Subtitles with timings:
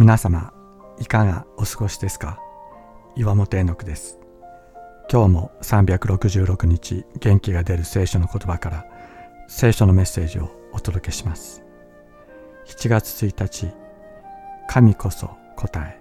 [0.00, 0.50] 皆様
[0.98, 2.40] いかがお過ごしですか？
[3.16, 4.18] 岩本絵の句です。
[5.12, 8.86] 今日も366日元気が出る聖書の言葉から
[9.46, 11.62] 聖書のメッセージをお届けします。
[12.64, 13.74] 7月1日
[14.68, 16.00] 神こそ答え。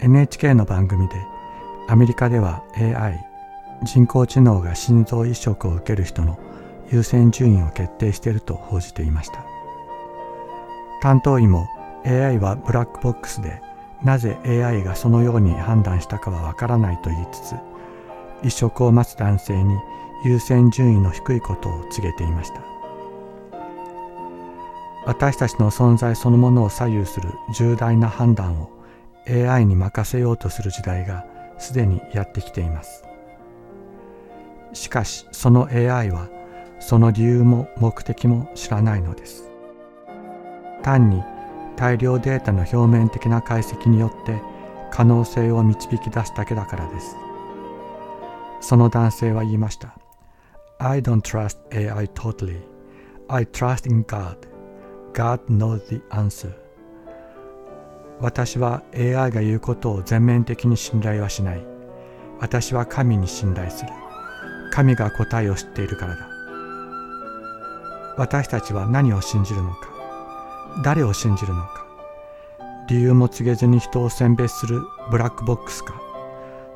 [0.00, 1.16] NHK の番組で
[1.90, 3.22] アメリカでは AI
[3.82, 6.38] 人工知能が心臓移植を受ける人の
[6.90, 9.44] 優先順位を決定していると報じていました。
[11.02, 11.68] 担当医も
[12.04, 13.62] AI はブラックボックスで
[14.02, 17.54] なぜ AI がそのように判断したかはわからないと言いつつ
[18.42, 19.74] 移植を待つ男性に
[20.24, 22.62] 優先順位の低いことを告げていました。
[25.06, 28.70] 私たちの存在そのものを左右する重大な判断を
[29.28, 31.26] AI に任せようとする時代が
[31.58, 33.04] すでにやってきています。
[34.72, 36.28] しかしその AI は
[36.80, 39.50] その理由も目的も知らないのです。
[40.82, 41.22] 単に
[41.76, 44.40] 大量データの表面的な解析によって
[44.90, 47.16] 可能性を導き出すだけだからです。
[48.60, 49.94] その男性は言いました。
[50.78, 52.60] I don't trust AI totally.
[53.28, 54.36] I trust in God.
[55.12, 56.52] God knows the answer.
[58.20, 61.66] 私は AI が言うことを全面的に信頼はしない。
[62.40, 63.90] 私は神に信頼する。
[64.70, 66.28] 神が答えを知っているからだ。
[68.16, 69.93] 私たちは何を信じるのか。
[70.82, 71.84] 誰を信じるのか。
[72.88, 76.00] 理由も告げずに人を選別するブラックボックスか。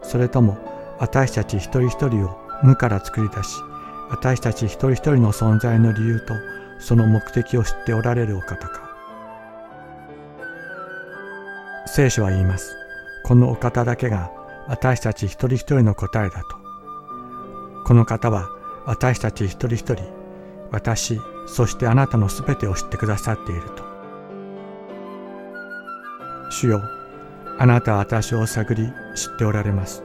[0.03, 0.57] それとも
[0.99, 3.57] 私たち一人一人を無から作り出し
[4.11, 6.35] 私たち一人一人の存在の理由と
[6.81, 8.89] その目的を知っておられるお方か。
[11.87, 12.77] 聖書は言います。
[13.25, 14.31] このお方だけが
[14.69, 16.57] 私たち一人一人の答えだと。
[17.85, 18.49] この方は
[18.87, 19.97] 私たち一人一人
[20.71, 23.88] 私そしてあなたのすべてを知ってくださっていると。
[26.51, 26.83] 主よ
[27.59, 30.03] あなたは私を探り知っておられます。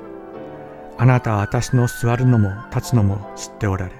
[0.97, 3.91] あなたは私の座るのも立つのも知っておられ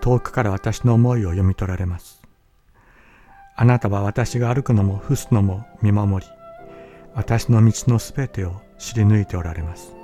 [0.00, 2.22] 遠くから私の思いを読み取られます。
[3.56, 6.30] あなたは私が歩くのも伏すのも見守り
[7.14, 9.94] 私の道のすべてを知り抜いておられます。